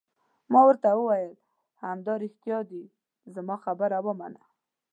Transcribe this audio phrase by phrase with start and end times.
[0.51, 1.33] ما ورته وویل:
[1.83, 2.83] همدارښتیا دي،
[3.35, 4.43] زما خبره ومنه.